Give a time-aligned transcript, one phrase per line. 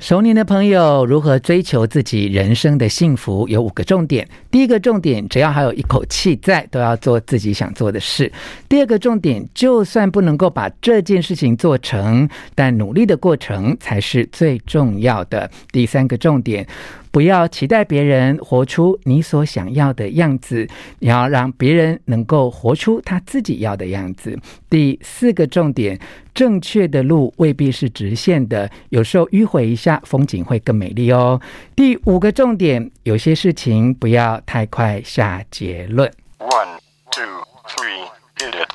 [0.00, 3.46] 熟年的朋友如何追求自己人生的幸福？
[3.48, 4.26] 有五个重点。
[4.50, 8.32] 第一个重点，只要还有一口气在，都要做自己想做的事。
[8.66, 15.50] 第二个重点，就算不能够把这件事情做成，但努力的过程才是最重要的。
[15.70, 16.66] 第三个重点。
[17.10, 20.66] 不要期待别人活出你所想要的样子，
[21.00, 24.38] 你要让别人能够活出他自己要的样子。
[24.68, 25.98] 第四个重点，
[26.32, 31.40] 正确的路未必是直线的，有时候迂回一下，风景会更美丽哦。
[31.74, 36.08] 第五个重点，有些事情不要太快下结论。
[36.38, 36.78] One,
[37.10, 37.24] two,
[37.66, 38.06] three,
[38.38, 38.70] hit it。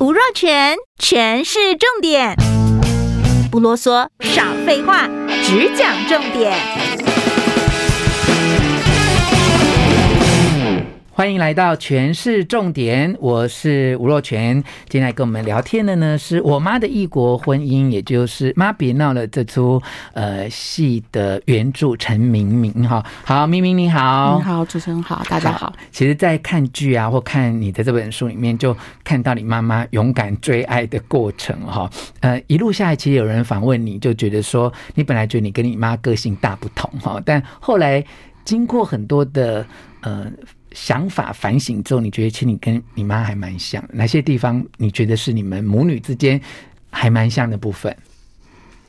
[0.00, 2.34] 吴若权，全是重点，
[3.50, 5.08] 不啰嗦，少废话。
[5.42, 7.19] 只讲重点。
[11.20, 14.54] 欢迎来到全市重点，我是吴若全。
[14.88, 19.78] 今天来跟我们聊天的呢，是我妈的异国婚姻，也就是《妈别闹了》这出
[20.14, 23.04] 呃戏的原著陈明明哈。
[23.22, 25.66] 好，明明你好，你好，主持人好，大家好。
[25.66, 31.90] 好，其实，在看剧啊，或看你的这本书里面，就看到你妈妈勇敢追爱的过程哈。
[32.20, 38.02] 呃，一路下来，其实有人访问你，就觉得说，你本来觉得你跟你妈个性大不同哈，但后来
[38.42, 39.66] 经过很多的
[40.00, 40.32] 呃。
[40.72, 46.40] 想法反省之后，你觉得其实你跟你妈还蛮像，哪些地方你觉得是你们母女之间
[46.90, 47.96] 还蛮像的部分？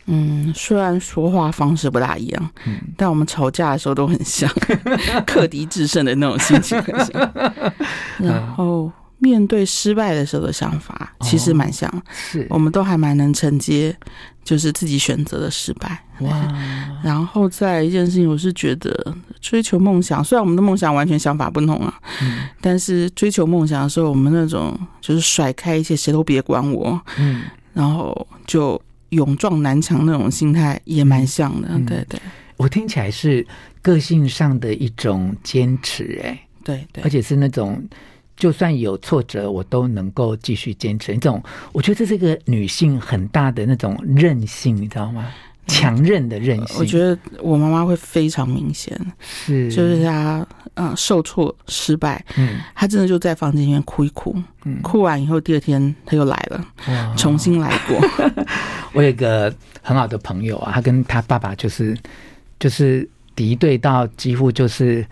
[0.08, 4.50] 嗯，虽然说话方式不大一样，嗯，但我们吵架的时候都很像，
[5.26, 7.34] 克敌制胜的那种心情很像。
[8.18, 8.92] 然后
[9.22, 13.96] 面对失败的时候的想法，其实蛮像，哦，是，我们都还蛮能承接。
[14.44, 16.04] 就是自己选择的失败。
[16.22, 16.52] 哇，
[17.06, 32.20] 然后再一件事情，我是觉得追求梦想，虽然我们的梦想完全想法不同啊，嗯，但是追求梦想的时候，我们那种就是甩开一切，谁都别管我，嗯，然后就勇撞南墙那种心态也蛮像的，嗯，对对。
[32.58, 33.46] 我听起来是
[33.84, 37.80] 个性上的一种坚持，哎，对对，而且是那种。
[38.42, 41.14] 就算有挫折，我都能够继续坚持。
[41.14, 41.44] 这种，
[41.74, 45.28] 我觉得这是一个女性很大的那种韧性，你知道吗？
[45.68, 46.80] 强韧的韧性。
[46.80, 50.44] 我觉得我妈妈会非常明显，是，就是她，
[50.74, 56.66] 嗯，受挫失败，嗯，她真的就在房间里面哭一哭，嗯，哭完以后，第二天她又来了，
[57.16, 58.02] 重新来过。
[58.94, 61.96] 我有一个很好的朋友啊，他跟他爸爸就是
[62.60, 65.06] 就是敌对到几乎就是。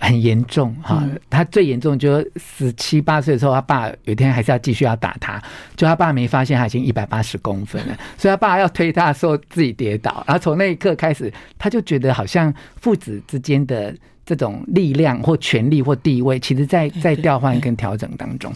[0.00, 5.42] 很严重哈，他最严重就十七八岁的时候，他爸有一天还是要继续要打他，
[5.76, 13.94] 就他爸没发现他已经一百八十公分了， 所以他爸要推他的时候自己跌倒，然后从那一刻开始，他就觉得好像父子之间的
[14.26, 18.52] 这种力量或权力或地位，其实在在调换跟调整当中。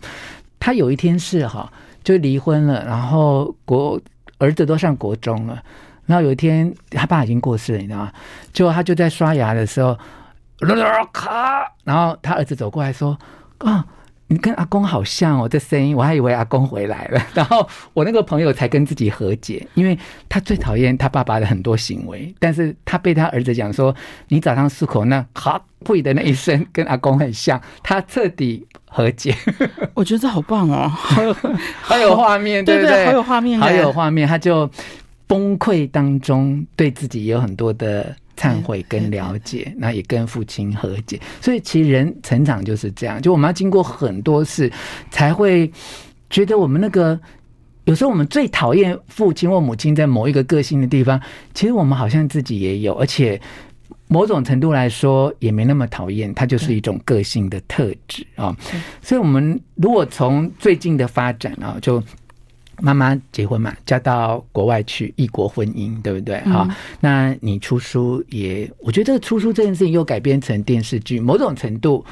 [0.60, 1.72] 他有一天是哈，
[2.03, 4.00] 就离婚了，然后国
[4.38, 5.62] 儿子都上国中了，
[6.06, 8.12] 然后有一天他爸已经过世了，你知道吗？
[8.53, 9.97] 就他就在刷牙的时候。
[11.12, 11.64] 咔！
[11.84, 13.16] 然后他儿子走过来说
[13.58, 13.84] ：“啊，
[14.26, 19.98] 你跟阿公好像哦，这声音我还以为阿公回来了。”然后我那个朋友才跟自己和解，因为
[20.28, 23.94] 他最讨厌他爸爸的很多行为，但是他被他儿子讲说
[24.28, 29.34] ：“你早上漱口那哈呸的那一声跟阿公很像。”他彻底和解。
[29.94, 31.34] 我觉得这好棒哦，好有
[31.80, 33.06] 好有画面，对不对？
[33.06, 34.26] 好有画面，好有画面。
[34.26, 34.68] 他就
[35.26, 38.14] 崩溃当中，对自己也有很多的。
[38.38, 44.71] 忏悔跟了解，那也跟父亲和解，所以其实人成长就是这样，就我们要经过很多事，
[45.10, 45.71] 才会
[46.31, 47.19] 觉得我们那个
[47.84, 51.21] 有时候我们最讨厌父亲或母亲在某一个个性的地方，
[51.53, 53.41] 其实我们好像自己也有，而且
[54.06, 58.56] 某种程度来说也没那么讨厌，它就是一种个性的特质啊。
[59.03, 62.00] 所以，我们如果从最近的发展啊，就。
[62.81, 66.41] 妈妈结婚嘛，嫁到国外去，异国婚姻，对不对？
[66.43, 72.05] 哈、嗯，那你出书也，我觉得这个出书这件事情又改编成电视剧，某种程度，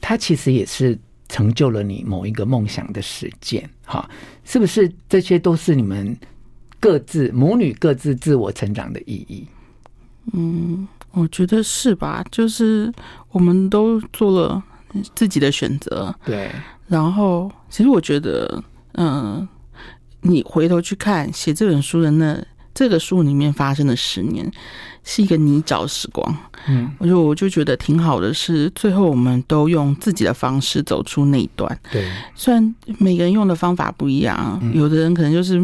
[0.00, 0.98] 它其实也是
[1.28, 4.08] 成就了你某一个梦想的实践，哈，
[4.44, 4.90] 是不是？
[5.08, 6.16] 这些都是你们
[6.80, 9.46] 各自母女各自自我成长的意义。
[10.32, 12.24] 嗯，我觉得是吧？
[12.32, 12.92] 就是
[13.30, 14.62] 我们都做了
[15.14, 16.50] 自己的选择，对。
[16.88, 18.62] 然后，其实我觉得，
[18.94, 19.46] 嗯。
[20.28, 22.36] 你回头去看写这本书的那
[22.74, 24.50] 这个书里面发生的十年，
[25.02, 26.36] 是一个泥沼时光。
[26.68, 31.78] 嗯，我就我就觉得挺好的，是最后我们都用自己的方式走出那一段。
[31.90, 35.58] 对，虽然每个人用的方法不一样，有的人可能就是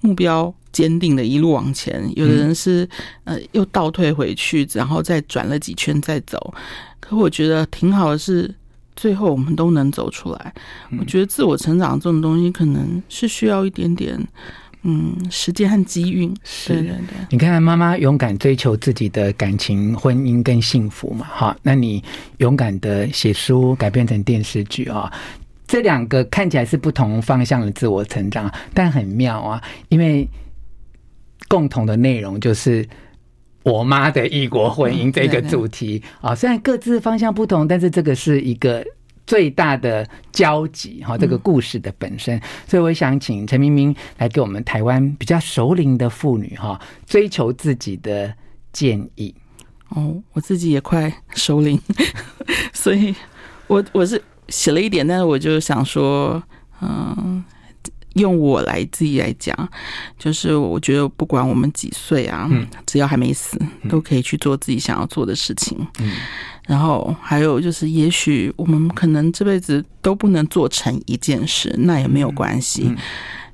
[0.00, 2.88] 目标坚定的一路往前，有的人是
[3.24, 6.52] 呃又倒退回去，然后再转了几圈再走。
[6.98, 8.52] 可我觉得挺好的是。
[8.98, 10.52] 最后我们都能走出来。
[10.98, 14.18] 我觉得自我成长这种东西，可能是需要一点点
[14.82, 16.34] 嗯时间和机运。
[16.42, 16.72] 是。
[16.72, 22.02] 对对对，你看妈妈勇敢追求自己的感情、婚姻跟幸福嘛，哈，那你
[22.38, 25.12] 勇敢的写书改编成电视剧啊，
[25.68, 30.28] 这两个看起来是不同方向的自我成长，但很妙啊，因为
[31.46, 32.84] 共同的内容就是
[33.70, 38.84] 我妈的异国婚姻这个主题啊，虽然各自方向不同，但是这个是一个。
[39.28, 48.32] 最大的交集哈，这个故事的本身，所以我想请陈明明来给我们台湾比较熟龄的妇女哈，追求自己的
[48.72, 49.34] 建议。
[49.90, 51.78] 哦，我自己也快熟龄，
[52.72, 53.14] 所以
[53.66, 54.18] 我我是
[54.48, 56.42] 写了一点，但是我就想说，
[56.80, 57.44] 嗯，
[58.18, 59.56] 用我来自己来讲，
[60.18, 62.50] 就是我觉得不管我们几岁啊，
[62.86, 65.78] 只要还没死，都可以去做自己想要做的事情。
[66.00, 66.10] 嗯。
[66.66, 72.82] 然后还有就是，也许我们可能这辈子都不能做成一件事，那也没有关系。
[72.88, 72.98] 嗯嗯、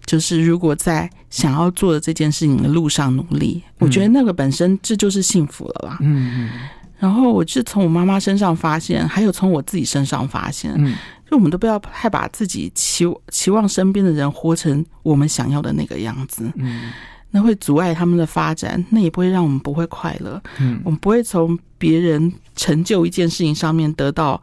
[0.04, 5.98] 就是如果在想要做的这件事情的路上努力，嗯、我觉得那个本身这就是幸福了吧。
[6.00, 6.50] 嗯嗯。
[6.98, 10.94] 然后我是从我妈妈身上发现，还有从我自己身上发现，嗯，
[11.34, 16.50] 就我们都不要太把自己期期望身边的人活成我们想要的那个样子。
[16.54, 16.92] 嗯。
[17.30, 20.40] 那会阻碍他们的发展，那也不会让我们不会快乐。
[20.60, 24.40] 嗯，我们不会从别人成就一件事情上面得到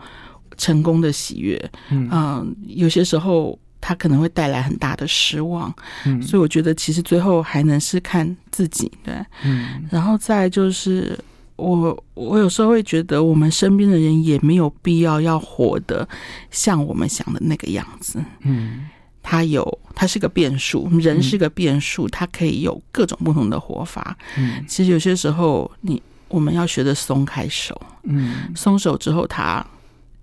[0.58, 1.72] 成功的喜悦。
[1.90, 5.74] 嗯，嗯，有些时候他可能会带来很大的失望。
[6.06, 8.92] 嗯，所以我觉得其实最后还能是看自己。
[9.06, 9.16] 对，
[9.46, 11.18] 嗯，然后再就是
[11.62, 16.08] 我，我有时候会觉得我们身边的人也没有必要要活得
[16.50, 18.24] 像我们想的那个样子。
[18.42, 18.88] 嗯。
[19.24, 24.18] 他有，他是个变数，人是个变数，他可以有各种不同的活法。
[24.36, 29.64] 嗯，其实有些时候，你我们要学着松开手，嗯，松手之后，他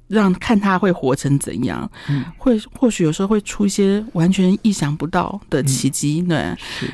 [0.08, 6.86] 让看他会活成怎样，嗯，会或许有时候会出一些完全意想不到的奇迹，对，是，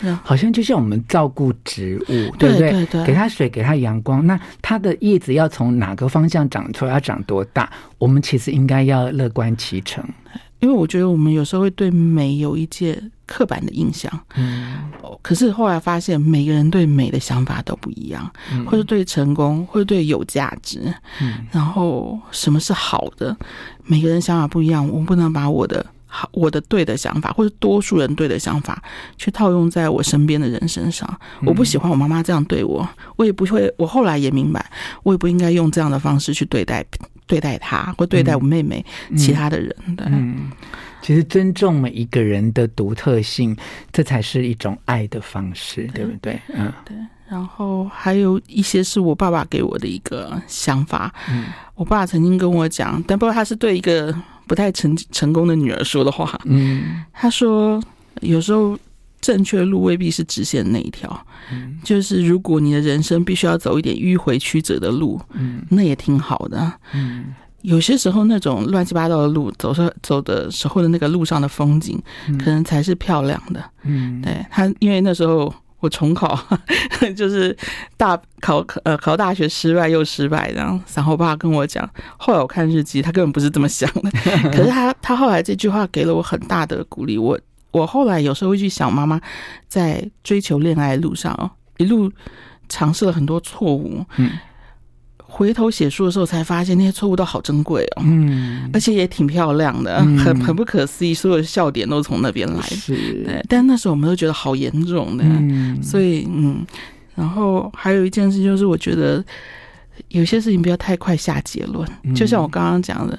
[0.00, 2.70] 对，好像就像我们照顾植物，对不对？
[2.70, 7.70] 对对，给它水，给它阳光，那它的叶子要从哪个方向长出来，要长多大？
[7.98, 10.04] 我们其实应该要乐观其成。
[10.60, 14.90] 因为我觉得我们有时候会对美有一些刻板的印象，嗯，
[15.20, 23.36] 可是后来发现每个人对美的想法都不一样，嗯，或者对成功，或者对有价值，嗯，然后什么是好的，
[23.84, 28.80] 每个人想法不一样，我不能把我的好，我的对的想法，或者多数人对的想法，
[29.18, 31.06] 去套用在我身边的人身上。
[31.44, 34.64] 我不喜欢我妈妈这样对我，我也不会，我后来也明白，
[35.02, 36.84] 我也不应该用这样的方式去对待。
[37.28, 40.48] 对待她，或对待我妹妹，嗯、其他的人，对，嗯，
[41.06, 43.56] 其实尊重每一个人的独特性，
[43.92, 46.40] 这才是一种爱的方式，对，对不对？
[46.48, 46.96] 嗯，对。
[47.28, 51.14] 然后还有一些是我爸爸给我的一个想法。
[51.30, 51.44] 嗯，
[51.76, 54.12] 我爸曾经跟我讲，但不过他是对一个
[54.48, 56.36] 不太成成功的女儿说的话。
[56.44, 57.80] 嗯，他说
[58.22, 58.76] 有时候。
[59.22, 67.34] 正确的路未必是直线那一条，嗯，就是如果你的人生必须要走一点迂回曲折的路，嗯，那也挺好的，嗯，
[67.66, 72.00] 有些时候那种乱七八糟的路，走上走的时候的那个路上的风景，
[72.38, 76.38] 可能才是漂亮的，嗯，对他，因为那时候我重考，
[77.16, 77.56] 就是
[77.96, 84.10] 大考呃考大学失败又失败，然后然后我爸跟我讲，后来我看日记，他根本不是这么想的，
[84.54, 87.38] 可是他他后来这句话给了我很大的鼓励，我。
[87.72, 89.20] 我后来有时候会去想，妈妈
[89.68, 92.10] 在追求恋爱的路上哦，一路
[92.70, 94.02] 尝试了很多错误。
[94.16, 94.30] 嗯，
[95.36, 98.02] 回头写书的时候才发现那些错误都好珍贵哦。
[98.06, 102.62] 嗯，而且也挺漂亮的，很很不可思议，所有的笑点都从那边来。
[102.62, 103.44] 是，对。
[103.46, 105.24] 但那时候我们都觉得好严重的。
[105.26, 106.64] 嗯，所以嗯，
[107.14, 109.22] 然后还有一件事就是，我觉得
[110.08, 111.86] 有些事情不要太快下结论。
[112.14, 113.18] 就像我刚刚讲的。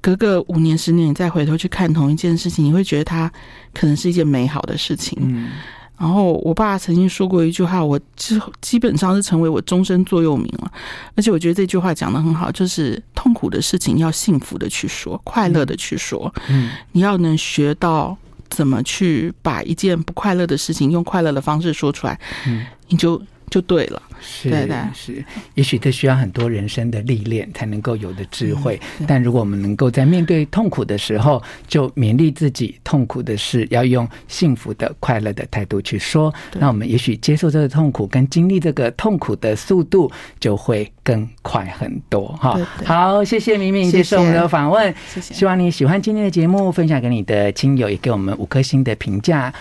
[0.00, 3.30] 隔个五年十年，你再回头去看同一件事情，你会觉得它
[3.74, 5.18] 可能是一件美好的事情。
[5.20, 5.48] 嗯，
[5.98, 10.72] 然后我爸曾经说过一句话，我之后基本上是成为我终身座右铭了。
[11.16, 16.32] 而且我觉得这句话讲得很好，就是痛苦的事情要幸福的去说，快乐的去说。
[16.48, 18.16] 嗯，你要能学到
[18.48, 23.20] 怎么去把一件不快乐的事情用快乐的方式说出来，嗯，你就。
[23.50, 25.24] 就对了，是对的，是。
[25.54, 28.80] 也许这需要很多人生的历练才能够有的智慧。
[28.98, 42.28] 嗯、但如果我们能够在面对痛苦的时候，就勉励自己，痛苦的事要用幸福的、快乐的态度去说，那我们也许接受这个痛苦跟经历这个痛苦的速度就会更快很多。
[42.40, 45.34] 哈，好，谢谢明明接受我们的访问，谢谢。
[45.34, 49.52] 希望你喜欢今天的节目，分享给你的亲友，也给我们五颗星的评价。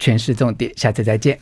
[0.00, 1.36] 全是重点，下次再见。